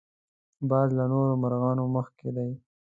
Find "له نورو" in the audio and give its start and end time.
0.97-1.33